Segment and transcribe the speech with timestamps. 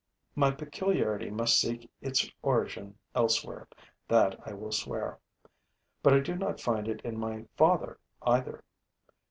[0.33, 3.67] My peculiarity must seek its origin elsewhere:
[4.07, 5.19] that I will swear.
[6.01, 8.63] But I do not find it in my father, either.